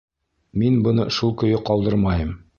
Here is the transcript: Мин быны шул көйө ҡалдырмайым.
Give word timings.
Мин 0.61 0.79
быны 0.87 1.05
шул 1.19 1.35
көйө 1.43 1.61
ҡалдырмайым. 1.69 2.35